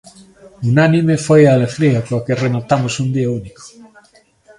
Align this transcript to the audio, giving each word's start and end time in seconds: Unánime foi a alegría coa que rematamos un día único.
Unánime 0.69 1.15
foi 1.27 1.41
a 1.45 1.51
alegría 1.57 1.99
coa 2.07 2.23
que 2.25 2.39
rematamos 2.45 2.93
un 3.03 3.07
día 3.15 3.33
único. 3.39 3.61